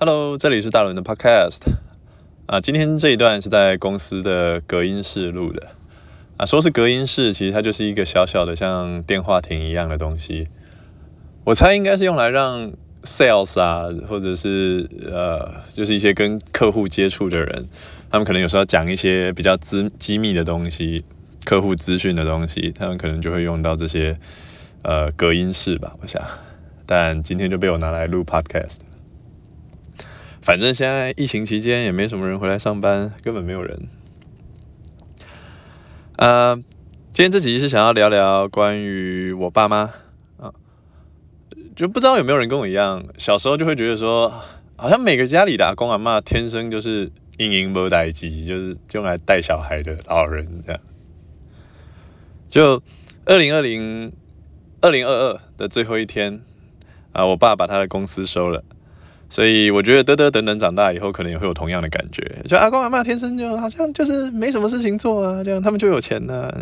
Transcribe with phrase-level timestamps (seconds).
[0.00, 1.58] Hello，这里是大伦的 Podcast
[2.46, 5.70] 啊，今天这一段是在公司的隔音室录的。
[6.36, 10.46] 啊，说是隔音室，其实它就是一个小小的像电话亭一样的东西，
[11.42, 17.68] 我猜应该是用来让 Sales 啊，或者是呃，就是一些跟客户接触的人，
[18.08, 21.04] 他们可能有时候讲一些比较资机密的东西，
[21.44, 24.16] 客户资讯的东西，他们可能就会用到这些
[24.82, 26.22] 呃隔音室吧，我想，
[26.86, 28.76] 但今天就被我拿来录 Podcast。
[30.48, 33.86] 反正现在疫情期间也没什么人回来上班，根本没有人。
[36.16, 36.56] 呃，
[37.12, 39.92] 今天这集是想要聊聊关于我爸妈
[40.38, 40.54] 啊，
[41.76, 44.32] 就不知道有没有人跟我一样，小时候就会觉得说，
[44.76, 50.80] 好像每个家里的阿公阿嬷天生就是英英无代志，就是用来带小孩的老人这样。
[52.48, 52.82] 就
[53.26, 54.14] 二零二零
[54.80, 56.40] 二零二二的最后一天
[57.12, 58.64] 啊，我爸把他的公司收了。
[59.30, 66.54] 所以我觉得德德等等长大以后可能也会有同样的感觉，就阿公阿嬷天生就好像就是没什么事情做啊，这样他们就有钱呢、啊。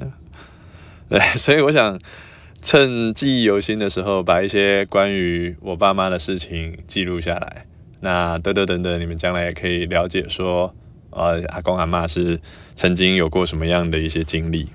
[1.09, 2.01] 对，所以我想
[2.63, 7.67] 趁记忆犹新的时候，把一些关于我爸妈的事情记录下来。
[8.01, 10.75] 那德德等等，你们将来也可以了解说，
[11.11, 12.41] 呃，阿公阿嬷是
[12.75, 14.71] 曾经有过什么样的一些经历。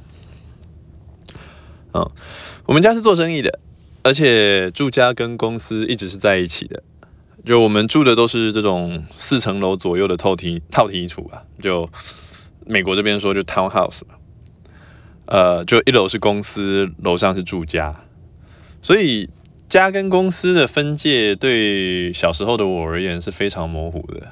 [1.94, 2.10] 嗯，
[2.66, 3.60] 我们家是做生意的，
[4.02, 6.84] 而且住家跟公司一直是在一起的。
[7.44, 11.90] 就我们住的都是这种四层楼左右的透梯套梯处吧，就
[12.68, 14.16] 美国这边说就 townhouse 嘛，
[15.26, 18.02] 呃，就一楼是公司，楼上是住家，
[18.84, 19.32] 所以
[19.70, 24.28] 家跟公司的分界对小时候的我而言是非常模糊的。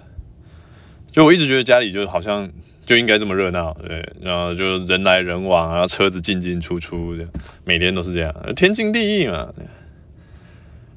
[1.12, 2.52] 就我一直觉得家里就好像
[2.86, 7.28] 就应该这么热闹，对，然后就人来人往，然后车子进进出出的，
[7.66, 9.52] 每天都是这样，天经地义嘛，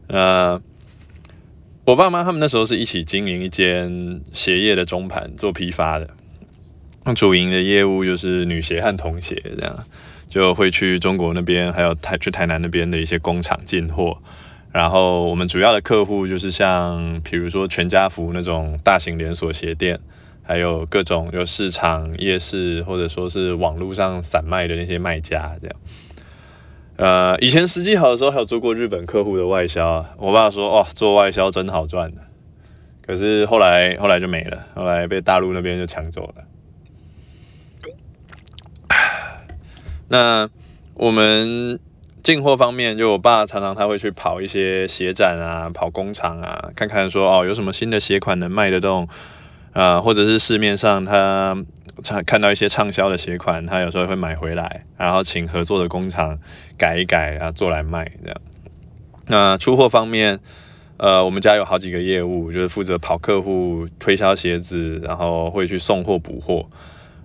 [0.09, 0.61] 呃。
[1.85, 6.11] 我爸妈他们那时候是一起经营一间鞋业的中盘，做批发的。
[7.17, 9.85] 主营的业务就是女鞋和童鞋，这样
[10.31, 14.19] 就会去中国那边，还有台去台南那边的一些工厂进货。
[14.71, 19.99] 然后我们主要的客户就是像比如说全家福那种大型连锁鞋店，
[20.45, 25.77] 还有各种有市场、夜市或者说是网络上散卖的那些卖家，这样。
[27.03, 30.11] 呃，以前时机好的时候，还有做过日本客户的外销啊。
[30.19, 32.19] 我爸说，哇，做外销真好赚的。
[33.05, 36.45] 可是后来，后来就没了，后来被大陆那边就抢走了。
[40.07, 40.49] 那
[40.95, 41.81] 我们
[42.23, 49.09] 进货方面，就我爸常常他会去跑一些鞋展啊，跑工厂啊，看看说哦，有什么新的鞋款能卖得动
[49.73, 51.65] 啊，呃，或者是市面上他。
[52.27, 56.39] 看到一些畅销的鞋款，他有时候会买回来，然后请合作的工厂
[56.79, 58.41] 改一改，然后做来卖这样。
[59.27, 60.41] 那出货方面，
[60.97, 66.67] 呃，我们家有好几个业务，就是负责跑客户推销鞋子，然后会去送货补货。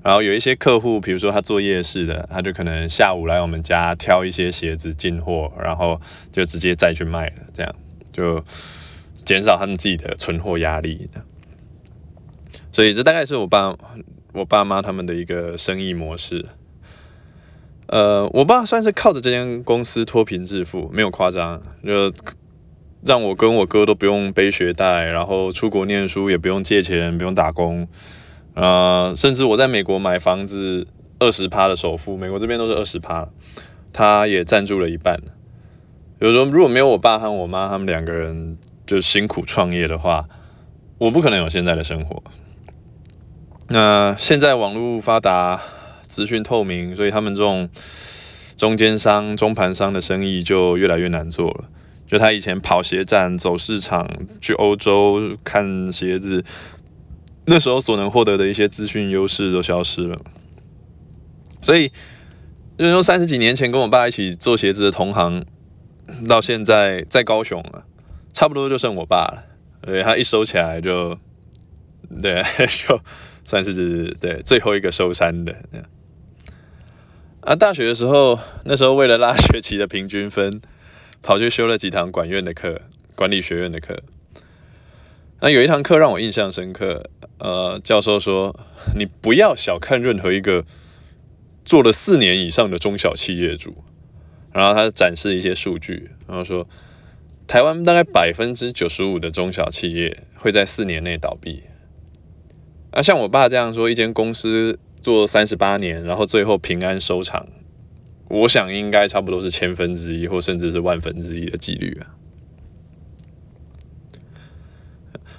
[0.03, 6.01] 然后有一些客户，比如说他做夜市的，他就可能下午来我们家挑一些鞋子进货，然后
[6.31, 7.73] 就直接再去卖了，这样
[8.11, 8.43] 就
[9.25, 11.09] 减少他们自己的存货压力。
[12.71, 13.75] 所以这大概是我爸。
[14.33, 16.45] 我爸妈他们的一个生意模式，
[17.87, 22.13] 呃，我爸算是靠着这间公司脱贫致富，没有夸张，就
[23.03, 27.87] 让我跟我哥都不用背学贷，然后出国念书也不用借钱，不用打工，
[28.53, 30.87] 啊、呃，甚至我在美国买房子
[31.19, 33.29] 二十趴的首付，美国这边都是二十趴，
[33.93, 35.21] 他也赞助了一半。
[36.19, 40.27] 有时候，如果没有我爸和我妈他们两个人就辛苦创业的话，
[40.97, 42.23] 我不可能有现在的生活。
[43.69, 45.61] 那现在网络发达，
[46.07, 47.69] 资讯透明，所以他们这种
[48.55, 51.65] 中间商、中盘商的生意就越来越难做了。
[52.07, 56.45] 就他以前跑鞋展、走市场、去欧洲看鞋子，
[57.45, 60.21] 那时候所能获得的一些资讯优势都消失了。
[61.61, 61.91] 所以，
[62.77, 65.45] 就是说三十几年前跟我爸一起做鞋子的同行，
[66.29, 67.83] 到现在在高雄了，
[68.31, 69.43] 差不多就剩我爸了。
[69.81, 71.19] 对，他一收起来就，
[72.21, 72.43] 对，
[72.87, 73.01] 就。
[73.47, 75.55] 算是对最后一个收山的。
[77.41, 80.61] 啊，大学的时候，那时候为了拉学期的平均分，
[81.23, 82.81] 跑去修了几堂管院的课，
[83.15, 84.03] 管理学院的课。
[85.39, 87.09] 那有一堂课让我印象深刻，
[87.39, 88.59] 呃，教授说，
[88.95, 90.65] 你不要小看任何一个
[91.63, 93.83] 做了四年以上的中小企业主。
[94.53, 96.67] 然后他展示一些数据，然后说，
[97.47, 101.63] 台湾大概百分之九十五的中小企业会在四年内倒闭。
[102.97, 107.45] 那、像我爸这样说，一间公司做三十八年，然后最后平安收场，
[108.27, 112.17] 我想应该差不多是千分之一，或甚至是万分之一的几率啊。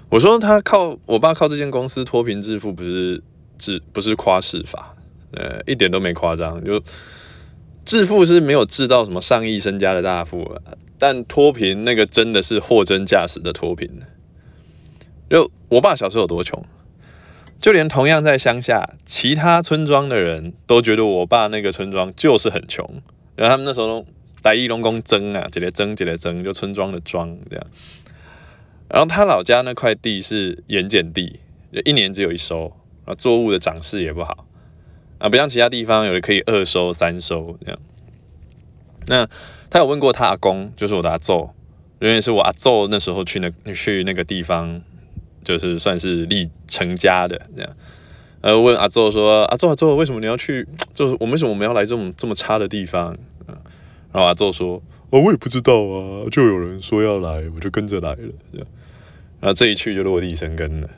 [0.08, 3.24] 我说他靠我爸靠这间公司脱贫致富，不是
[3.58, 4.94] 致不是夸饰法，
[5.32, 6.64] 呃，一点都没夸张。
[6.64, 6.80] 就
[7.84, 10.60] 致富是没有致到什么上亿身家的大富，
[11.00, 14.02] 但脱贫那个真的是货真价实的脱贫。
[15.28, 16.64] 就我爸小时候有多穷，
[17.60, 23.02] 就连同样在乡下其他村庄的人都觉得我爸那个村庄就是很穷，
[23.34, 24.06] 然后他们那时候
[24.42, 27.66] 台语拢讲庄啊，一个庄一个庄，就村庄的庄这样。
[28.88, 31.40] 然后他老家那块地是盐碱地，
[31.84, 34.46] 一年只有一收，啊，作物的长势也不好，
[35.18, 37.78] 啊，不像其他地方有的可以二收三收这样。
[39.06, 39.28] 那
[39.68, 41.50] 他有问过他阿公，就是我的阿祖，
[42.00, 44.80] 因为是我阿祖那时候去那去那个地方，
[45.44, 47.76] 就是算是立成家的这样。
[48.40, 50.66] 呃，问阿祖说，阿祖阿祖，为什么你要去？
[50.94, 53.18] 就是我为什么我们要来这种这么差的地方？
[53.46, 58.66] 然后阿祖说，哦，我也不知道啊，就有人说要来，我就跟着来了这样。
[59.40, 60.88] 然后这一去就落地生根了。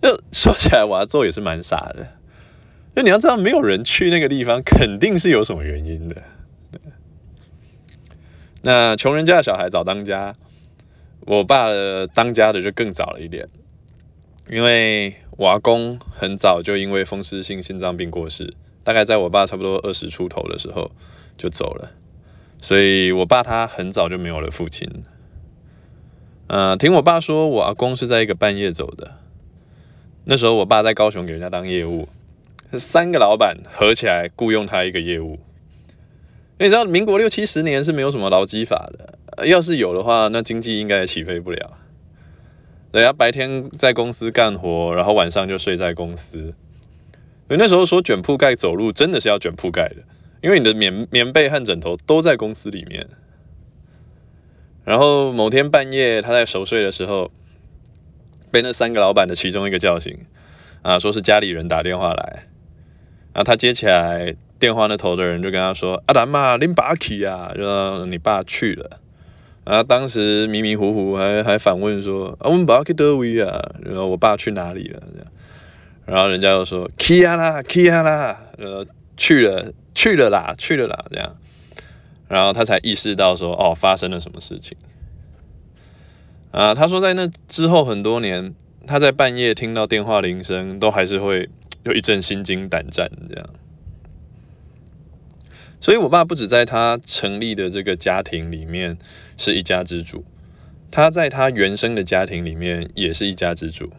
[0.00, 2.08] 那说起来，我阿祖也是蛮傻的。
[2.94, 6.22] 那你要知道，没有人去那个地方，肯定是有什么原因的。
[8.62, 10.34] 那穷人家的小孩早当家，
[11.26, 13.48] 我爸的当家的就更早了一点。
[14.50, 20.90] 因为我阿公很早就因为风湿性心脏病过世，大概在我爸差不多二十出头的时候
[21.38, 21.92] 就走了，
[22.60, 25.04] 所以我爸他很早就没有了父亲。
[26.46, 29.12] 呃，听我爸说，我阿公是在一个半夜走的。
[30.24, 32.06] 那时候我爸在高雄给人家当业务，
[32.72, 35.38] 三个老板合起来雇佣他一个业务。
[36.58, 41.78] 你知道，民国六七十年是没有什么劳基法的，要是有的话，那经济应该也起飞不了。
[42.92, 46.54] 人家白天在公司干活，然后晚上就睡在公司。
[47.48, 49.96] 所以那时候说卷铺盖走路，真的是要卷铺盖的，
[50.42, 53.08] 因为你的棉棉被和枕头都在公司里面。
[54.84, 57.32] 然后某天半夜，他在熟睡的时候，
[58.52, 60.26] 被那三个老板的其中一个叫醒，
[60.82, 62.46] 啊，说是家里人打电话来，
[63.32, 69.00] 啊，他接起来电话那头的人就跟他说：“阿兰嘛，恁爸去啊，就说你爸去了。”
[69.64, 73.72] 啊，当时迷迷糊糊还还反问说：“啊，我们爸去哪位啊？
[73.82, 75.26] 然后我爸去哪里了？”这样，
[76.06, 78.86] 然后人家又说：“去啊啦，去啊啦，呃，
[79.16, 81.36] 去了，去了啦，去了啦。”这样。
[82.28, 84.76] 然后他才意识到说，哦，发生了什么事情
[86.50, 86.74] 啊？
[86.74, 88.54] 他说在那之后很多年，
[88.86, 91.48] 他在半夜听到电话铃声，都还是会
[91.84, 93.48] 有一阵心惊胆战这样。
[95.84, 98.96] 所以我爸不止在他成立的这个家庭里面
[99.36, 100.24] 是一家之主，
[100.90, 103.92] 他在他原生的家庭里面也是一家之主。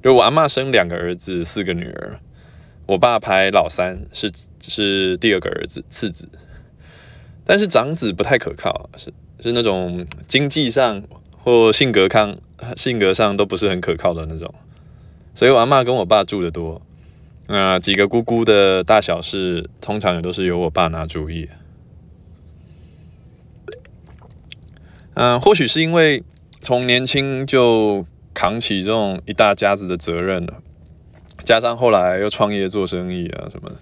[0.00, 2.20] 就我阿嬷生两个儿子，四个女儿，
[2.86, 4.30] 我爸排老三，是
[4.60, 6.28] 是第二个儿子，次子。
[7.44, 11.02] 但是长子不太可靠，是是那种经济上
[11.42, 12.38] 或性格上
[12.76, 14.54] 性格上都不是很可靠的那种，
[15.34, 16.80] 所以我阿嬷跟我爸住得多，
[17.52, 21.48] 那、几个姑姑的大小事通常也都是由我爸拿主意。
[25.14, 26.22] 嗯、或许是因为
[26.60, 30.62] 从年轻就扛起这种一大家子的责任了，
[31.44, 33.76] 加上后来又创业做生意啊什么的，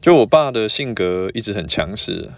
[0.00, 2.30] 就我爸的性格一直很强势。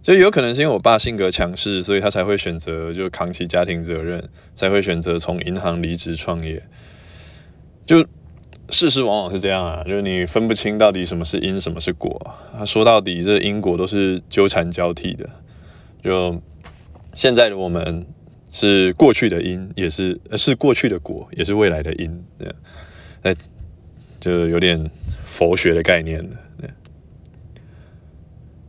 [0.00, 6.62] 就有可能是因为我爸性格强势，所以他才会选择就扛起家庭责任，才会选择从银行离职创业。
[7.84, 8.06] 就
[8.72, 12.34] 事实往往是这样啊，就是你分不清到底什么是因，什么是果。
[12.66, 15.28] 说到底，这因果都是纠缠交替的。
[16.02, 16.42] 就
[17.14, 18.06] 现在的我们
[18.50, 22.24] 是过去的因，也是是过去的果，也是未来的因。
[24.18, 24.90] 就有点
[25.26, 26.36] 佛学的概念了。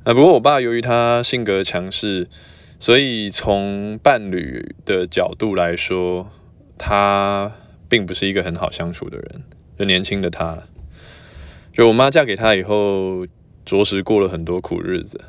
[0.04, 2.28] 啊，不过我爸由于他性格强势，
[2.80, 6.30] 所以从伴侣的角度来说，
[6.78, 7.54] 他
[7.88, 9.44] 并不是一个很好相处的人。
[9.78, 10.64] 就年轻的他，
[11.72, 13.26] 就我妈嫁给他以后，
[13.66, 15.22] 着实过了很多苦日子。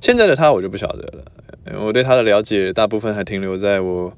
[0.00, 4.10] 现在的他我就不晓得了，我对他的了解大部分还停留在我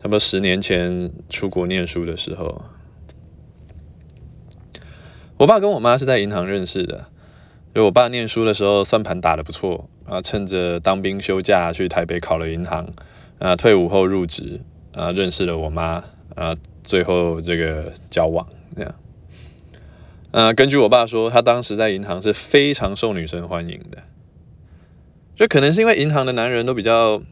[0.00, 2.62] 差不多十年前出国念书的时候。
[5.36, 7.06] 我爸跟我妈是在银行认识的。
[7.72, 12.90] 就我爸念书的时候，算盘打得不错，啊，趁着当兵休假去台北考了银行，
[13.38, 14.60] 啊，退伍后入职，
[14.92, 16.02] 啊，认识了我妈，
[16.34, 18.94] 啊，最后这个交往这样，
[20.30, 24.02] 啊，根据我爸说，他当时在银行是非常受女生欢迎的，
[25.36, 27.22] 就可能是因为银行的男人都比较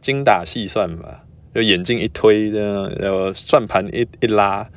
[0.00, 4.70] 精打细算吧，就眼镜一推这样，然后算盘一一拉，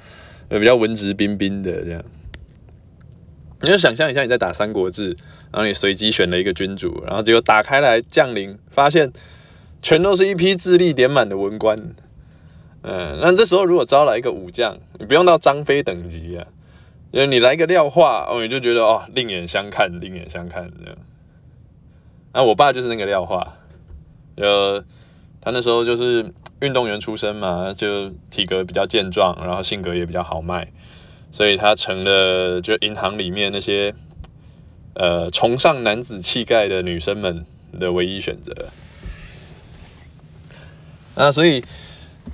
[0.50, 2.04] 比较文质彬彬的这样。
[3.62, 5.18] 你就想象一下，你在打三国志，
[5.52, 9.14] 然后你随机选了一个君主，然后结果打开来将领发现
[9.82, 11.96] 全都是一批智力点满的文官。
[12.88, 16.46] 嗯，那这时候如果招来一个武将，你不用到张飞等级啊，
[17.12, 20.98] 就你来个廖化，哦，你就觉得哦，另眼相看，另眼相看这样。
[22.32, 23.58] 那我爸就是那个廖化，
[24.38, 24.84] 就
[25.42, 30.72] 他那时候就是运动员出身嘛，就体格比较健壮，然后性格也比较豪迈，
[31.32, 33.96] 所以他成了就银行里面那些
[34.94, 37.48] 呃崇尚男子气概的女生们
[37.80, 38.68] 的唯一选择。
[41.16, 41.64] 啊，所以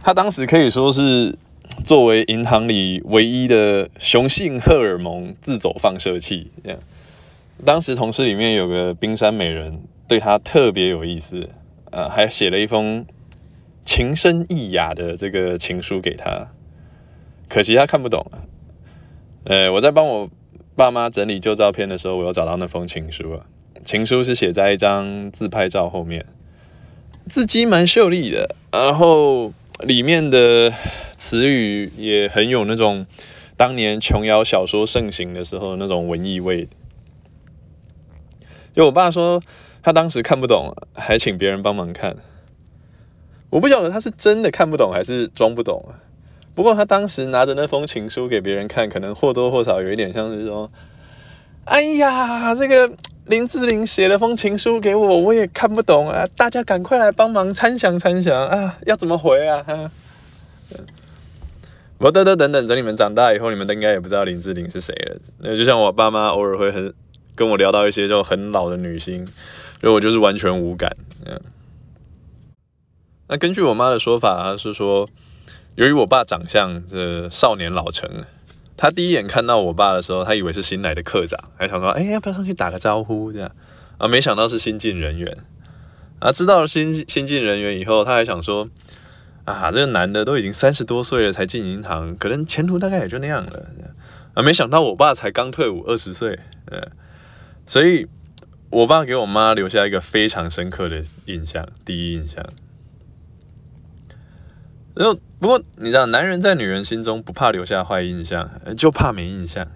[0.04, 1.38] 他当时可以说是
[1.86, 6.52] 作为银行里唯一的雄性荷尔蒙自走放射器。
[6.64, 6.80] 这样，
[7.66, 11.50] 当时同事里面有个冰山美人，对他特别有意思，
[11.92, 13.06] 啊，还写了一封
[13.86, 16.50] 情深意雅的这个情书给他。
[17.48, 18.32] 可惜他看不懂。
[19.46, 20.30] 呃，我在帮我
[20.76, 23.46] 爸妈整理旧照片的时候，我有找到那封情书啊。
[23.86, 26.26] 情书是写在一张自拍照后面。
[27.28, 30.74] 字迹蛮秀丽的，然后里面的
[31.18, 33.06] 词语也很有那种
[33.58, 36.68] 当年琼瑶小说盛行的时候那种文艺味。
[38.74, 39.42] 就我爸说
[39.84, 42.18] 他当时看不懂，还请别人帮忙看。
[43.50, 45.94] 我不晓得他是真的看不懂还是装不懂。
[46.56, 50.72] 不过他当时拿着那封情书给别人看，可能或多或少有一点像是说
[51.66, 56.28] ：“哎呀，这个。”林志玲写了封情书给我，我也看不懂啊！
[56.36, 58.78] 大家赶快来帮忙参详参详啊！
[58.86, 59.63] 要怎么回啊？
[59.63, 59.92] 哈，
[62.00, 65.22] 我等等等等，等你们长大以后，你们应该也不知道林志玲是谁了。
[65.38, 66.94] 那就像我爸妈偶尔会很
[67.36, 69.28] 跟我聊到一些就很老的女星，
[69.80, 70.98] 所以我就是完全无感。
[71.25, 71.40] 嗯，
[73.28, 75.08] 那根据我妈的说法她是说，
[75.75, 78.10] 由于我爸长相这少年老成。
[78.82, 83.52] 他第一眼看到我爸的时候，他以为是新来的科长，还想说，哎，要不要上去打个招呼这样
[84.00, 84.08] 啊？
[84.08, 85.38] 没想到是新进人员
[86.18, 86.32] 啊！
[86.32, 88.70] 知道了新新进人员以后，他还想说，
[89.46, 93.70] 啊，这个男的都已经三十多岁了才进银行，可能前途大概也就那样了
[94.34, 94.42] 啊！
[94.42, 96.88] 没想到我爸才刚退伍二十岁，呃，
[97.68, 98.08] 所以
[98.72, 102.44] 我爸给我妈留下一个非常深刻的印象，第一印象。
[104.94, 109.70] 然后，不过你知道，男人在女人心中不怕留下坏印象，就怕没印象。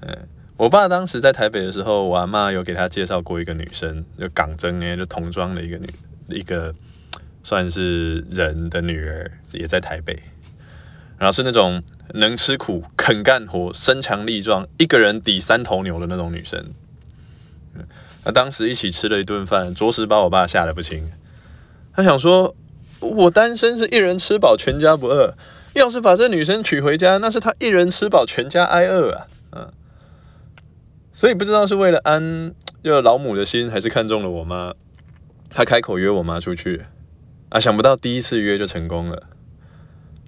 [0.00, 0.28] 嗯，
[0.58, 5.88] 我爸当时在台北的时候，我阿嬷有给他介绍过一个女生，就港真诶，就童装的一个女，
[6.28, 6.74] 一个
[7.42, 10.22] 算是人的女儿，也在台北。
[11.18, 16.74] 然后是那种能吃苦、肯干活、身强力壮，一个人抵三头牛的那种女生。
[18.24, 21.10] 那当时一起吃了一顿饭，着实把我爸吓得不轻。
[21.94, 22.54] 他想说。
[23.02, 25.34] 我单身是一人吃饱全家不饿，
[25.74, 29.26] 要是把这女生娶回家，那是他一人吃饱全家挨饿啊！
[29.50, 29.72] 嗯，
[31.12, 34.74] 所以不知道是为了安就老母的心，还是看中了我妈，
[35.50, 36.84] 他开口约我妈出去
[37.48, 39.24] 啊，想不到第一次约就成功了。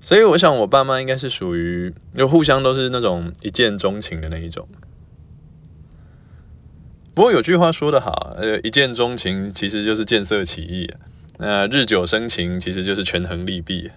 [0.02, 4.68] 所以我想我爸妈应该是属于就互相都是那种一见钟情的那一种。
[7.14, 10.92] 不过有句话说得好，呃，一见钟情其实就是见色起意。
[11.38, 13.90] 那日久生情其实就是权衡利弊。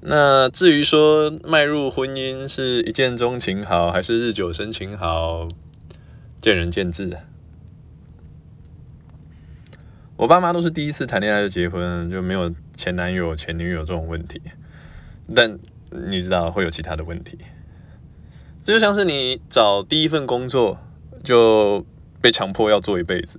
[0.00, 5.46] 那至于说迈入婚姻是一见钟情好还是日久生情好，
[6.40, 7.18] 见仁见智。
[10.16, 14.40] 我爸妈都是第一次谈恋爱就结婚，就没有前男友前女友这种问题。
[15.34, 15.58] 但
[15.90, 17.38] 你知道会有其他的问题，
[18.64, 20.78] 这就像是你找第一份工作
[21.22, 21.84] 就
[22.20, 23.38] 被强迫要做一辈子。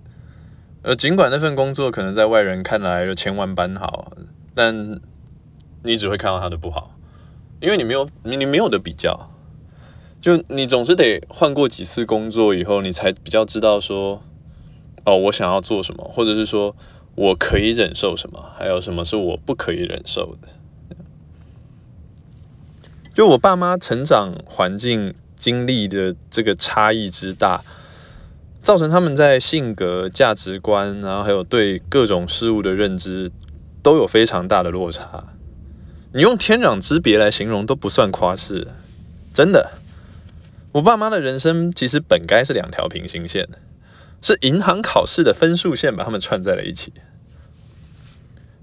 [0.84, 4.12] 呃，尽管那份工作可能在外人看来有千万般好，
[4.54, 5.00] 但
[5.82, 6.98] 你只会看到他的不好，
[7.62, 9.30] 因为你没有你你没有的比较，
[10.20, 14.22] 就你总是得换过几次工作以后，你才比较知道说，
[15.06, 16.76] 哦，我想要做什么，或者是说
[17.16, 20.50] 我可以忍受什么，还有什么是我不可以忍受的。
[23.14, 27.64] 就我爸妈成长环境经历的这个差异之大。
[28.64, 33.32] 造成他们在性格、价值观，然后还有对各种事物的认知，
[33.84, 35.26] 都有非常大的落差。
[36.14, 38.70] 你用天壤之别来形容都不算夸饰，
[39.34, 39.72] 真的。
[40.72, 43.50] 我爸妈的人生其实本该是两条平行线，
[44.22, 46.94] 是银行考试的分数线把他们串在了一起。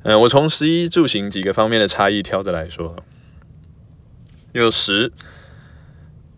[0.03, 2.97] 嗯，我从食衣住行几个方面的差异挑着来说，
[4.53, 5.13] 有时。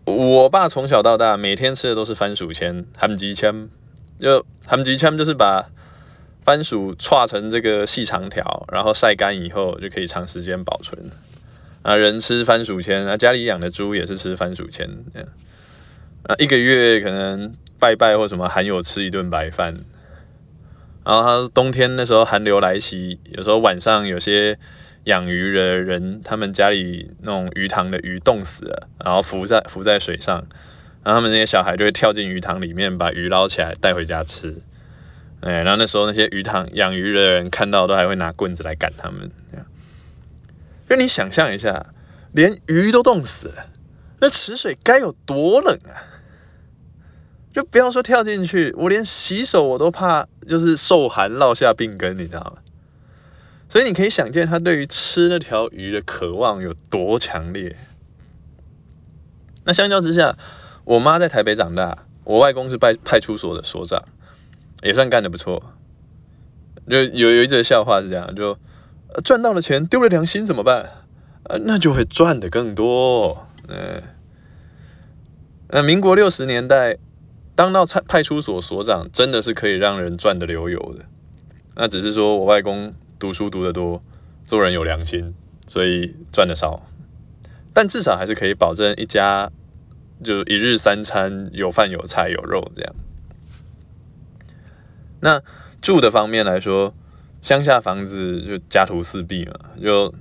[0.05, 3.69] 我爸从小到大每天吃的都是番薯签、含吉签，
[4.19, 5.69] 就含吉签就是把
[6.43, 11.11] 番薯串成这个细长条，然后晒干以后就可以长时间保存。
[11.83, 14.89] 啊，人吃番薯签，啊，家里养的猪也是吃番薯签，
[16.23, 19.83] 啊，一个月可能拜拜或什么，还有吃一顿白饭。
[21.05, 24.57] 然后他冬天那时候寒流来袭，有时候晚上有些
[25.05, 30.47] 养鱼的人，他们家里那种鱼塘的鱼冻死了，然后浮在浮在水上，
[31.03, 34.61] 然后他们那些小孩就会跳进鱼塘里面把鱼捞起来带回家吃。
[35.41, 39.29] 哎，然后那时候那些鱼塘养鱼的人看到都还会拿棍子来赶他们。
[39.51, 39.65] 这样，
[40.89, 41.87] 就你想象一下，
[42.31, 43.65] 连鱼都冻死了，
[44.21, 45.99] 那池水该有多冷啊！
[47.53, 52.62] 就不要说跳进去，我连洗手我都怕，就是受寒落下病根，你知道吗？
[53.73, 57.75] 所以你可以想见他对于吃那条鱼的渴望有多强烈。
[59.63, 60.37] 那相较之下，
[60.83, 64.03] 我妈在台北长大，我外公是派派出所的所长，
[64.83, 65.73] 也算干得不错。
[66.87, 68.59] 就有有一则笑话是这样，就
[69.23, 70.91] 赚到了钱丢了良心怎么办？
[71.41, 73.47] 呃，那就会赚得更多。
[73.67, 74.03] 嗯，
[75.69, 76.99] 那民国六十年代。
[77.55, 81.05] 当到派派出所所长，真的是可以让人赚得流油的。
[81.75, 84.03] 那只是说我外公读书读得多，
[84.45, 85.33] 做人有良心，
[85.65, 86.85] 所以赚得少。
[87.73, 89.49] 但至少还是可以保证一家
[90.21, 92.93] 就一日三餐有饭有菜有肉这样。
[95.21, 95.41] 那
[95.81, 96.93] 住的方面来说，
[97.41, 100.13] 乡下房子就家徒四壁嘛，就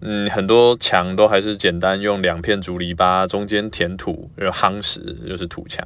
[0.00, 5.84] 嗯很多墙都还是简单用两片竹篱笆，中间填土，就夯实就是土墙。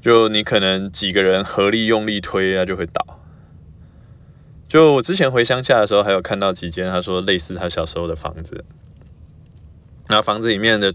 [0.00, 3.20] 就你可能几个人合力用力推啊，就会倒。
[4.74, 8.64] 就我之前回乡下的时候，还有看到几间他说类似他小时候的房子。
[10.08, 10.92] 那房子里面的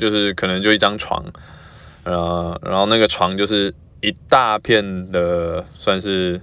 [0.00, 1.24] 就是可能就一张床，
[2.02, 6.42] 呃，然后那个床就是一大片的算是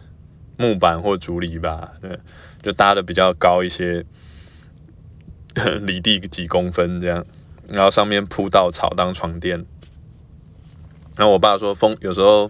[0.56, 2.20] 木板或竹篱吧，对，
[2.62, 4.06] 就搭的比较高一些，
[5.84, 7.26] 离地几公分这样，
[7.68, 9.66] 然后上面铺稻草当床垫。
[11.18, 12.50] 然后我爸说风有时候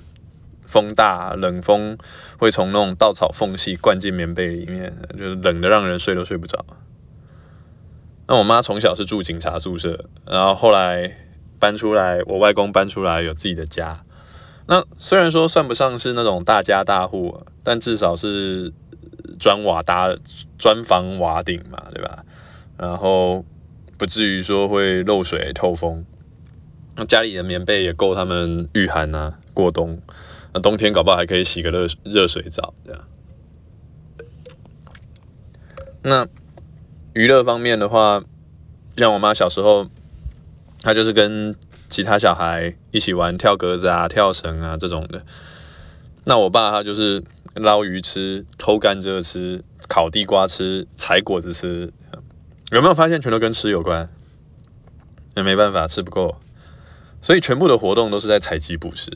[0.67, 1.97] 风大冷风
[2.37, 6.65] 会从那种稻草缝隙灌进棉被里面，就是冷的让人睡都睡不着。
[8.27, 11.17] 那我妈从小是住警察宿舍，然后后来
[11.59, 14.03] 搬出来，我外公搬出来有自己的家。
[14.67, 18.73] 那虽然说算不上是那种大家大户，但至少是
[19.39, 20.13] 砖瓦搭
[20.59, 22.25] 砖房瓦顶嘛，对吧？
[22.77, 23.45] 然后
[23.97, 26.05] 不至于说会漏水透风。
[26.97, 30.01] 那家里的棉被也够他们御寒、啊，过冬。
[30.57, 33.03] 那冬天搞不好还可以洗个热热水澡这样。
[36.01, 36.27] 那
[37.13, 38.23] 娱乐方面的话，
[38.95, 39.87] 像我妈小时候，
[40.81, 41.55] 她就是跟
[41.89, 45.25] 其他小孩一起玩跳格子啊、跳绳啊这种的。
[46.25, 51.93] 那我爸他就是捞鱼吃、偷甘蔗吃、烤地瓜吃、采果子吃。
[52.71, 54.09] 有没有发现全都跟吃有关？
[55.35, 56.35] 也没办法，吃不够。
[57.21, 59.11] 所以全部的活动都是在采集捕食。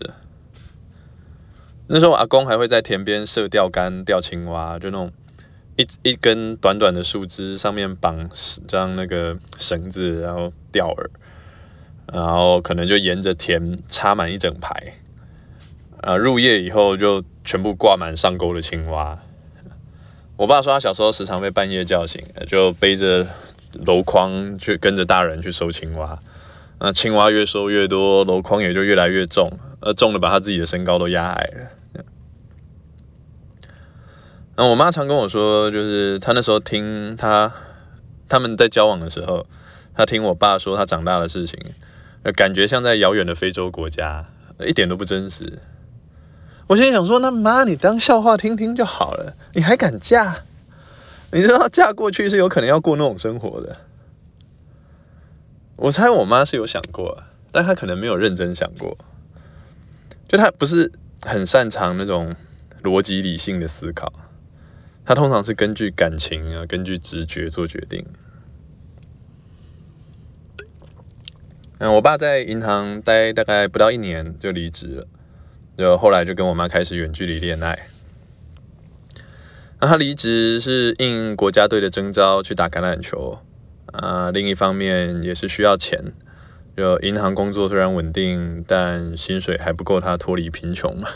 [1.93, 5.11] 那时候阿公还会在田边设钓竿钓青蛙，就那种
[5.75, 8.29] 一一根短短的树枝上面绑
[8.65, 11.07] 张那个绳子，然后钓饵，
[12.13, 14.93] 然后可能就沿着田插满一整排。
[15.99, 19.19] 啊，入夜以后就全部挂满上钩的青蛙。
[20.37, 23.27] 我爸说他小时候时常被半夜叫醒，就背着
[23.85, 26.19] 箩筐去跟着大人去收青蛙。
[26.79, 31.80] 那青蛙越收越多，箩筐也就越来越重，呃，重的把他自己的身高都压矮了。
[34.69, 37.53] 我妈常跟我说，就是她那时候听他
[38.29, 39.45] 他们在交往的时候，
[39.95, 41.59] 她听我爸说他长大的事情，
[42.35, 44.25] 感觉像在遥远的非洲国家，
[44.59, 45.59] 一点都不真实。
[46.67, 50.43] 我心想说，那妈你当笑话听听就好了，你还敢嫁？
[51.31, 53.77] 你知道嫁过去是有可能要过那种生活的。
[55.75, 58.97] 我猜我妈是有想过，但她可能没有认真想过。
[60.27, 62.35] 就她不是很擅长那种
[62.83, 64.13] 逻辑理性的思考，
[65.11, 68.05] 他通常是根据感情啊，根据直觉做决定。
[71.79, 75.07] 嗯，我爸在银行待大概不到一年就离职了，
[75.75, 77.87] 就后来就跟我妈开始远距离恋爱。
[79.81, 83.39] 那他离职是应国家队的征召去打橄榄球。
[83.87, 86.13] 啊，另一方面也是需要钱，
[86.77, 91.09] 就银行工作虽然稳定，但薪水还不够他脱离贫穷嘛。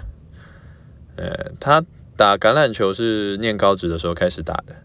[1.15, 1.85] 呃，他
[2.17, 4.75] 打橄榄球是念高职的时候开始打的，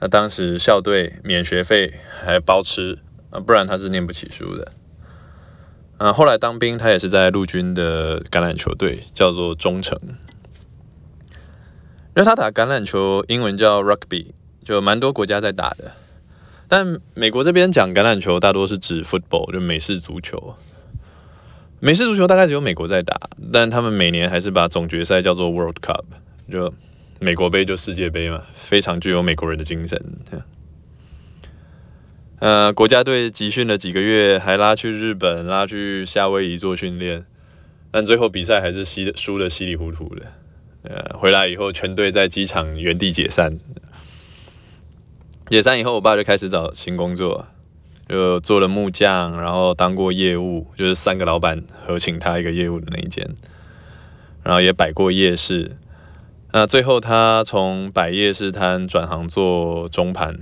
[0.00, 2.98] 那当时校队免学费还包吃，
[3.30, 4.72] 啊，不然他是念不起书的。
[5.96, 9.98] 啊，后来当兵他也是在陆军的橄榄球队，叫做忠诚。
[12.14, 15.92] 因为他打橄榄球，英文叫 rugby，就蛮多国家在打的。
[16.68, 20.56] 但美国这边讲橄榄球大多是指 football，就美式足球。
[21.80, 26.04] 美式足球大概只有美国在打，但他们每年还是把总决赛叫做 World Cup，
[26.50, 26.74] 就
[27.18, 30.00] 美国杯就世界杯嘛，非常具有美国人的精神。
[32.38, 37.24] 呃，国家队集训了几个月，还拉去日本，拉去夏威夷做训练，
[37.90, 40.26] 但最后比赛还是稀输得稀里糊涂的。
[40.82, 43.58] 呃，回来以后全队在机场原地解散。
[45.48, 47.46] 解散以后，我爸就开始找新工作，
[48.08, 53.34] 就做了木匠，然后当过业务，就是三个老板合请他一个业务的那一间，
[54.42, 55.76] 然后也摆过夜市。
[56.58, 60.38] 那最后他从摆夜市摊转行做中盘。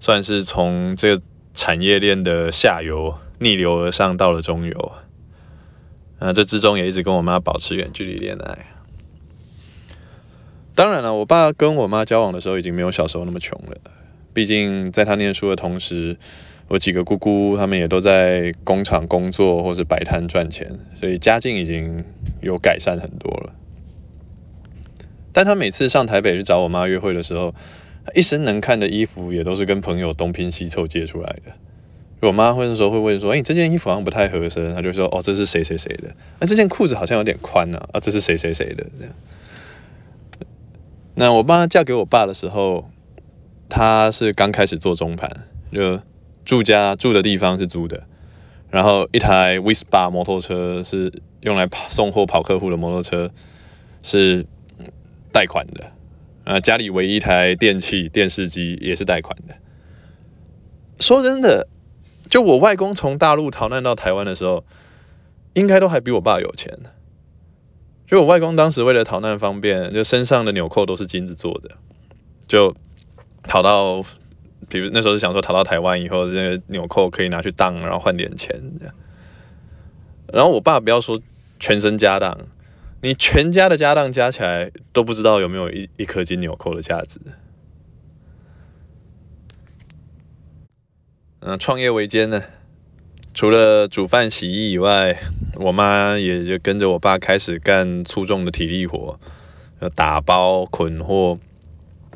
[0.00, 1.22] 算是从这个
[1.54, 4.92] 产业链的下游逆流而上到了中游，
[6.18, 8.66] 啊，这之中也一直跟我妈保持远距离恋爱。
[10.74, 13.76] 当然了，我爸跟我妈交往的时候已经没有小时候那么穷了，
[14.34, 16.18] 毕竟在他念书的同时，
[16.66, 22.04] 我几个姑姑他们也都在工厂工作或是摆摊赚钱，所以家境已经
[22.42, 23.54] 有改善很多了。
[25.36, 27.54] 但他每次上台北去找我妈约会的时候，
[28.14, 31.52] 一身能看的衣服也都是跟朋友东拼西凑借出来的。
[32.26, 36.14] 我妈会那时候会问说：“哎，这件衣服好像不太合身。”她就说：“哦，这是谁谁谁的。
[36.40, 39.14] 那这件裤子好像有点宽啊，啊，这是谁谁谁的。”这样。
[41.14, 42.90] 那我妈嫁给我爸的时候，
[43.68, 46.00] 她是刚开始做中盘，就
[46.46, 48.04] 住家住的地方是租的，
[48.70, 53.30] 然后一台 Wispa 摩托车是用来跑送货跑客户的摩托车，
[54.02, 54.46] 是
[55.36, 55.88] 贷款的。
[56.44, 59.56] 啊，家里唯一一台电器电视机也是贷款的。
[60.98, 61.68] 说真的，
[62.30, 64.64] 就我外公从大陆逃难到台湾的时候，
[65.52, 66.78] 应该都还比我爸有钱。
[68.06, 71.72] 就我外公当时为了逃难方便，就身上的纽扣都是金子做的，
[72.46, 72.74] 就
[73.42, 74.02] 逃到，
[74.70, 78.62] 比如那时候是想说逃到台湾以后，这些纽扣可以拿去当，然后换点钱。
[80.32, 81.20] 然后我爸不要说
[81.58, 82.46] 全身家当。
[83.02, 87.20] 你全家的家当加起来都不知道有没有一一颗金纽扣的价值。
[91.40, 92.42] 嗯，创业维艰呢，
[93.32, 95.18] 除了煮饭洗衣以外，
[95.56, 99.20] 我妈也就跟着我爸开始干粗重的体力活，
[99.94, 101.38] 打包、捆货，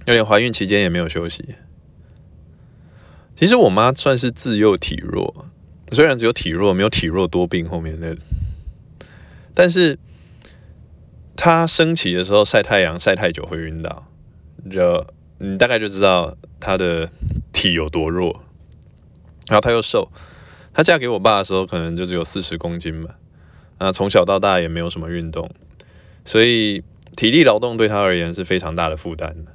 [0.04, 1.54] 就连怀孕期间也没有休息。
[3.36, 5.46] 其实我妈算是自幼体弱，
[5.92, 8.16] 虽然只有体弱，没有体弱多病后面的，
[9.54, 9.98] 但是。
[11.36, 14.06] 他升起的时候晒太阳晒太久会晕倒，
[14.70, 15.06] 就
[15.38, 17.10] 你大概就知道他的
[17.52, 18.42] 体有多弱。
[19.48, 20.12] 然后他又瘦，
[20.72, 23.16] 他嫁给我爸的时候可能就只有四十公斤吧。
[23.78, 25.50] 啊，从小到大也没有什么运动，
[26.24, 26.84] 所以
[27.16, 29.52] 体力劳动对他而言是非常大的负担的。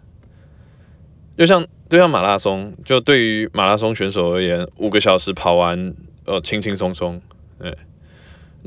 [1.38, 5.93] 就像就像马拉松，就对于马拉松选手而言，五个小时跑完，
[6.25, 7.21] 呃，轻轻松松，
[7.59, 7.77] 对。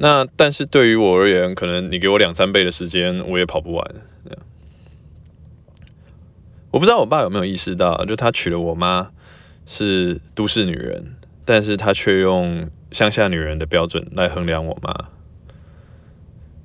[0.01, 3.95] 那但是对于我而言，可能你给我两三倍的时间，我也跑不完。
[6.71, 9.11] 我不知道我爸有没有意识到，就他娶了我妈
[9.67, 15.09] 是都市女人，但是他却用乡下女人的标准来衡量我妈。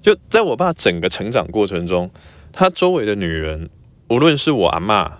[0.04, 2.12] 就在我爸整个成长过程中，
[2.52, 3.69] 他周围的女人，
[4.10, 5.13] 无论是我阿嬷，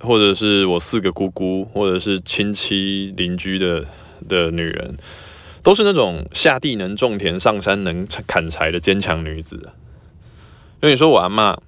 [0.00, 3.84] 或者是我四个姑姑，或者是亲戚邻居的
[4.26, 4.96] 的女人。
[5.62, 9.72] 都是那种下地能种田、上山能砍柴的坚强女子。
[10.82, 11.58] 因为你说我阿嬷，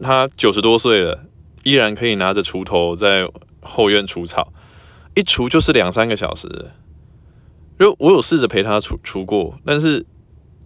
[0.00, 1.24] 她九十多岁了，
[1.62, 3.28] 依然可以拿着锄头在
[3.60, 4.52] 后院除草，
[5.14, 6.70] 一除就是两三个小时。
[7.78, 10.06] 就我有试着陪她除除过，但是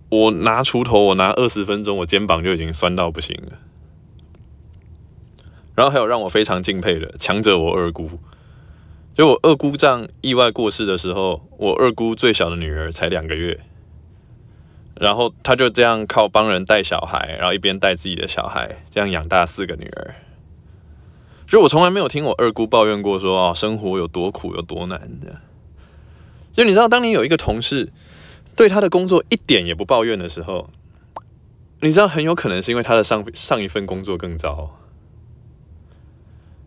[0.08, 3.58] 我拿锄头，我拿二十分钟，我肩膀就已经酸到不行了。
[5.74, 8.20] 然后还有让我非常敬佩的，强者我二姑。
[9.14, 13.60] 就我二姑丈意外过世的时候，我二姑最小的女儿才两个月，
[14.96, 20.16] 然后她就这样靠帮人带小孩，然后一边带自己的小孩，这样养大四个女儿。
[21.46, 25.36] 就我从来没有听我二姑抱怨过说啊，生活有多苦有多难的。
[26.52, 27.92] 就你知道，当你有一个同事
[28.56, 30.70] 对他的工作一点也不抱怨的时候，
[31.80, 34.76] 你知道很有可能是因为他的上上一份工作更糟。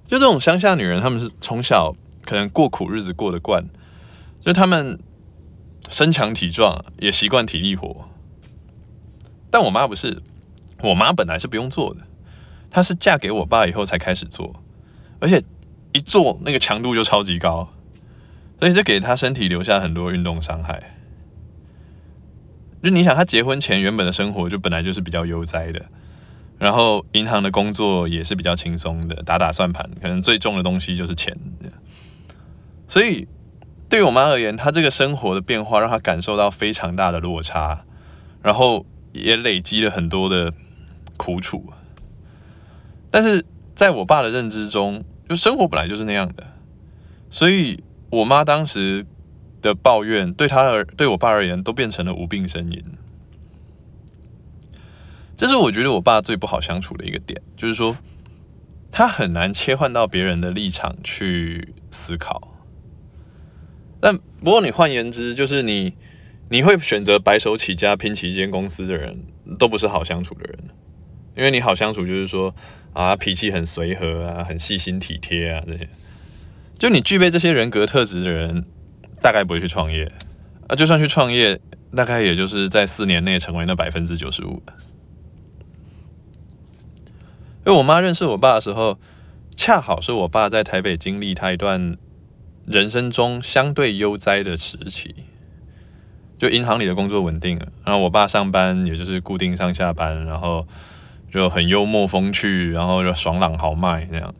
[0.07, 1.97] 就这种乡下女人，她们是从小。
[2.27, 3.69] 可能过苦日子过得惯，
[4.41, 4.99] 就他们
[5.89, 8.09] 身强体壮，也习惯体力活。
[9.49, 10.21] 但我妈不是，
[10.83, 12.01] 我妈本来是不用做的，
[12.69, 14.61] 她是嫁给我爸以后才开始做，
[15.21, 15.41] 而且
[15.93, 17.69] 一做那个强度就超级高，
[18.59, 20.97] 所以这给她身体留下很多运动伤害。
[22.83, 25.85] 就你想，她结婚前原本的生活就本来就是比较悠哉的，
[26.59, 31.37] 然后银行的工作也是比较轻松的，打打算盘，可能最重的东西就是钱。
[32.87, 33.27] 所以，
[33.89, 37.85] 对我妈而言，她这个生活的变化让她感受到非常大的落差，
[38.41, 40.53] 然后也累积了很多的
[41.17, 41.73] 苦楚。
[43.11, 43.45] 但是
[43.75, 46.47] 在我爸的认知中，就生活本来就是那样的，
[47.29, 49.05] 所以我妈当时
[49.61, 52.83] 的抱怨对他而对我爸而言都变成了无病呻吟。
[55.35, 57.97] 这是我觉得我爸最不好相处的一个点，就是说
[58.91, 62.56] 他很难切换到别人的立场去思考。
[63.99, 65.93] 但不过你换言之，就是你
[66.49, 69.25] 你会选择白手起家拼起一间公司的人，
[69.57, 70.59] 都不是好相处的人。
[71.35, 72.55] 因为你好相处，就是说
[72.93, 75.87] 啊脾气很随和啊，很细心体贴啊这些。
[76.79, 78.65] 就你具备这些人格特质的人，
[79.21, 80.11] 大概不会去创业
[80.67, 80.75] 啊。
[80.75, 81.59] 就算去创业，
[81.95, 84.61] 大概也就是在四年内成为那百分之九十五。
[87.65, 88.97] 因为我妈认识我爸的时候，
[89.55, 91.97] 恰好是我爸在台北经历他一段
[92.67, 95.15] 人生中相对悠哉的时期，
[96.37, 100.67] 就银行里的工作稳定，然后我爸上班也就是固定上下班，然后
[101.31, 104.35] 就很幽默风趣，然后就爽朗豪迈那样。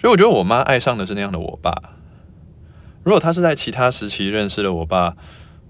[0.00, 1.94] 所以我觉得我妈爱上的是那样的我爸。
[3.04, 5.16] 如果她是在其他时期认识了我爸，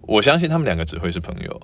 [0.01, 1.61] 我相信他们两个只会是朋友。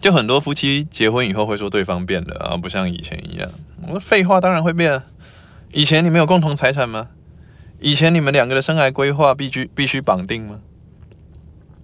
[0.00, 3.50] 就很多夫妻结婚以后会说对方变了啊，不像以前一样。
[3.82, 5.02] 我说废话，当然会变。
[5.72, 7.08] 以前你们有共同财产吗？
[7.80, 10.60] 以前你们两个的生涯规划必须必须绑定吗？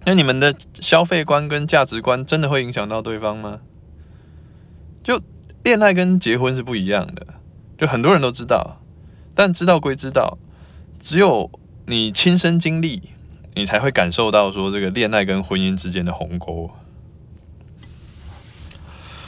[0.05, 3.59] 那你们的消费观跟价值观真的会影响到对方吗？
[5.03, 5.21] 就
[5.63, 7.27] 恋爱跟结婚是不一样的，
[7.77, 8.81] 就很多人都知道，
[9.35, 10.37] 但知道归知道，
[10.99, 11.51] 只有
[11.85, 13.09] 你亲身经历，
[13.55, 16.71] 你才会感受到说这个恋爱跟婚姻之间的鸿沟。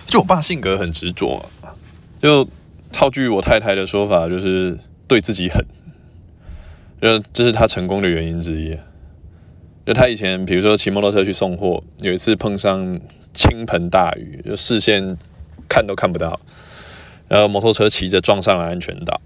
[0.06, 1.50] 就我爸性格很执着，
[2.22, 2.48] 就
[2.92, 5.66] 套句我太太的说法，就是对自己狠，
[7.02, 8.78] 就这是他成功的原因之一。
[9.86, 13.00] 就他以前比如说骑摩托车去送货，有一次碰上
[13.34, 15.18] 倾盆大雨，就视线
[15.70, 16.40] 看都看不到，
[17.28, 19.22] 然后摩托车骑着撞上了安全岛，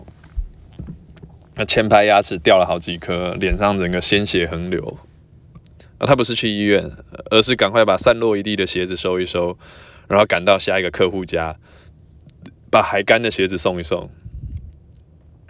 [1.55, 4.97] 那前排牙齿掉了好几颗，脸上整个鲜血横流。
[5.97, 6.91] 啊，他不是去医院，
[7.29, 9.57] 而是赶快把散落一地的鞋子收一收。
[10.07, 11.55] 然后赶到下一个客户家，
[12.71, 14.09] 把还干的鞋子送一送。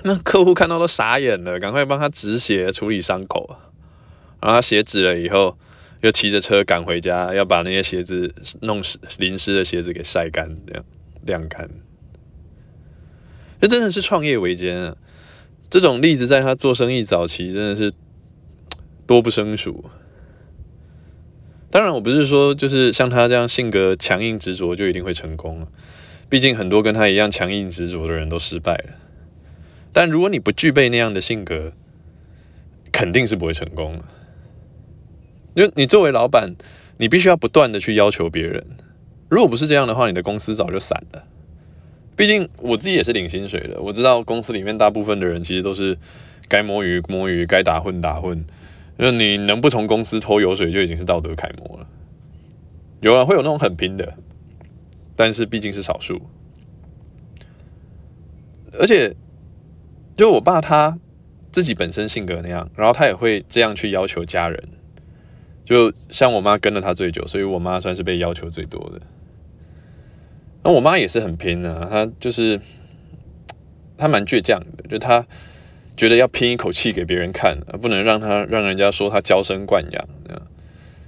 [0.03, 3.55] 那客户看到都傻眼了，赶快帮他止血、处理伤口。
[4.41, 5.57] 然后他血止了以后，
[6.01, 10.83] 又骑着车赶回家，要把那些鞋子弄湿、淋湿的鞋子给晒干，这样
[11.23, 11.69] 晾干。
[13.59, 14.97] 这真的是创业维艰啊！
[15.69, 17.93] 这种例子在他做生意早期真的是
[19.05, 19.85] 多不胜数。
[21.69, 25.67] 当然，我不是说就是像他这样性格强硬执着就一定会成功了。
[26.31, 28.95] 毕竟很多跟他一样强硬执着的人都失败了。
[29.91, 31.73] 但如果你不具备那样的性格，
[32.93, 34.05] 肯定是不会成功的。
[35.55, 36.55] 因为你作为老板，
[36.95, 38.65] 你必须要不断的去要求别人。
[39.27, 41.25] 如果不是这样的话，你的公司早就散了。
[42.15, 45.97] 毕竟我自己也是领薪水的，我知道公司里面大部分的人其实都是
[46.47, 48.45] 该摸鱼摸鱼，该打混打混。
[48.95, 51.87] 那你能不从公司偷油水就已经是道德楷模了。
[53.01, 54.13] 有啊，会有那种很拼的，
[55.21, 56.23] 但是毕竟是少数。
[58.79, 59.15] 而且，
[60.17, 60.97] 就我爸他
[61.51, 64.69] 自己本身性格那样，然后他也会这样去要求家人。
[65.63, 69.01] 就像我妈跟了他最久，所以我妈算是被要求最多的。
[70.63, 72.59] 那我妈也是很拼啊，她就是
[73.97, 75.27] 她蛮倔强的，就她。
[75.97, 80.07] 觉得要拼一口气给别人看，不能让她让人家说她娇生惯养，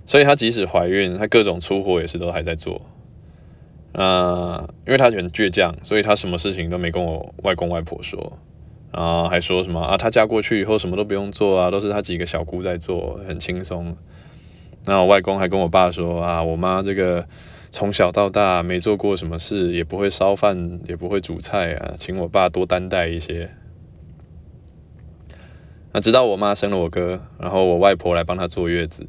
[0.05, 2.85] 所以她即使怀孕，她各种粗活也是都还在做。
[3.93, 8.39] 啊、呃，因为他很倔强，所以他什么事情都没跟我外公外婆说，
[8.91, 13.95] 然后还说什么啊，他嫁过去以后什么都不用做啊，都是他几个小姑在做，很轻松。
[14.85, 17.27] 那我外公还跟我爸说啊，我妈这个
[17.71, 23.51] 从小到大没做过什么事，也不会烧饭，也不会煮菜啊，请我爸多担待一些。
[25.91, 29.05] 那直到我妈生了我哥，然后我外婆来帮她坐月子，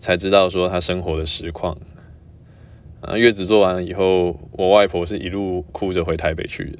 [0.00, 1.76] 才知道说她生活的实况。
[3.06, 6.78] 啊，月子做完以后，我外婆是一路哭着回台北去的。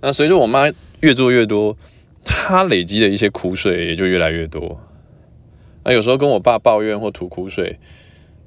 [0.00, 1.76] 那随着我妈越做越多，
[2.24, 4.80] 她累积的一些苦水也就越来越多。
[5.84, 7.78] 那有时候跟我爸抱怨或吐苦水，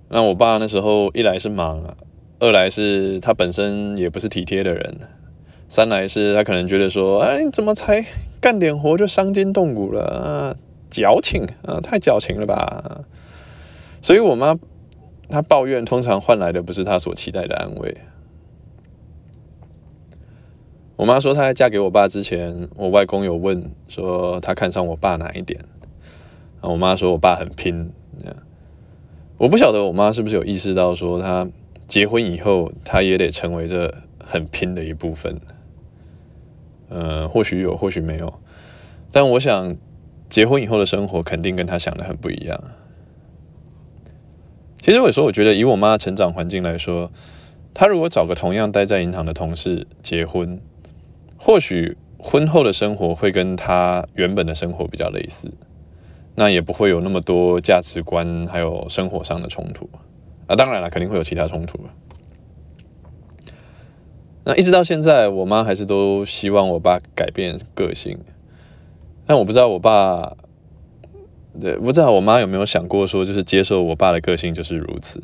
[0.10, 1.96] 那我爸那时候一来是忙，
[2.40, 4.98] 二来是他本身也不是体贴的人，
[5.70, 8.06] 三来是他可能觉得说，哎，你怎么才？
[8.42, 10.56] 干点活就伤筋动骨了啊，
[10.90, 13.06] 矫情啊，太矫情了吧？
[14.02, 14.60] 所以我妈
[15.30, 17.98] 她抱怨，通常换来的不是她所期待的安慰。
[20.96, 25.66] 我妈说，她在嫁给我爸之前，我外公有问说，她看上我爸哪一点？
[26.62, 27.92] 我妈说我爸很拼。
[29.38, 31.50] 我不晓得我妈是不是有意识到说，她
[31.88, 35.42] 结婚以后他也得成为这很拼的一部分。
[36.90, 38.40] 呃，或许有，或许没有，
[39.12, 39.76] 但我想
[40.30, 42.64] 结婚以后的生活肯定跟他想的很不一样。
[44.84, 47.10] 其实有时候我觉得，以我妈成长环境来说，
[47.74, 50.60] 她如果找个同样待在银行的同事结婚，
[51.38, 55.54] 或许婚后的生活会跟她原本的生活比较类似，
[56.36, 59.89] 那也不会有那么多价值观还有生活上的冲突
[60.48, 60.58] 啊。
[60.58, 61.80] 当然了，肯定会有其他冲突。
[64.43, 68.19] 那一直到现在，我妈还是都希望我爸改变个性，
[69.26, 70.36] 但我不知道我爸。
[71.60, 75.22] 对，不知道我妈有没有想过说，就是接受我爸的个性就是如此。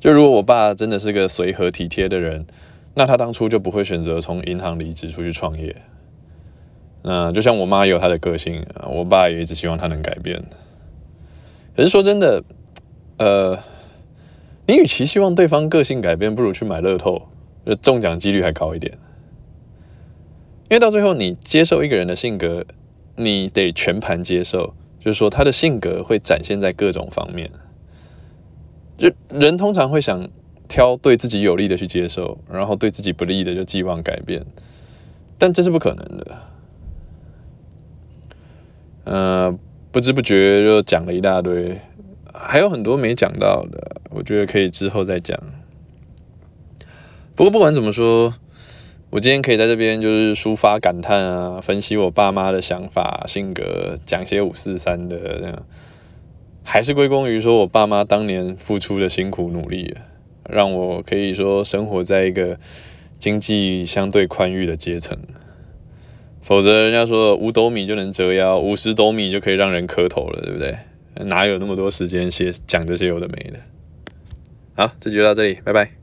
[0.00, 2.46] 就如果我爸真的是个随和体贴的人，
[2.94, 5.76] 那他当初就不会选择从银行离职出去创业。
[7.02, 10.42] 那就像我妈也有她的个性，我爸也一直希望她能改变。
[11.76, 12.42] 可是说真的，
[13.16, 13.58] 呃，
[14.66, 17.28] 你与其希望对方个性改变，不如去买乐透，
[17.64, 18.98] 就中奖几率还高一点。
[20.68, 22.66] 因为到最后，你接受一个人的性格，
[23.16, 24.74] 你得全盘接受。
[25.00, 27.50] 就是说，他的性格会展现在各种方面。
[28.98, 30.28] 就人通常会想
[30.68, 34.44] 挑对自己有利的去接受，然后对自己不利的就寄望改变，
[35.38, 36.36] 但这是不可能的。
[39.04, 39.58] 呃，
[39.90, 41.80] 不知不觉就讲了一大堆，
[42.34, 45.40] 还有很多没讲到的，我觉得可以之后再讲。
[47.34, 48.34] 不过不管怎么说。
[49.10, 55.66] 我今天可以在这边就是抒发感叹啊，分析我爸妈的想法、性格，讲些五四三的这样，
[56.62, 59.96] 还是归功于说我爸妈当年付出的辛苦努力，
[60.48, 62.60] 让我可以说生活在一个
[63.18, 65.18] 经济相对宽裕的阶层。
[66.40, 70.78] 否则人家说五斗米就能折腰，五十斗米就可以让人磕头了，对不对？
[71.24, 73.58] 哪有那么多时间写讲这些有的没的？
[74.76, 75.99] 好，这就到这里，拜拜。